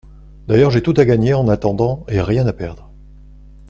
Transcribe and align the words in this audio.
D'ailleurs, 0.47 0.71
j'ai 0.71 0.81
tout 0.81 0.95
à 0.97 1.05
gagner 1.05 1.35
en 1.35 1.47
attendant 1.47 2.05
et 2.07 2.19
rien 2.21 2.47
à 2.47 2.53
perdre. 2.53 2.91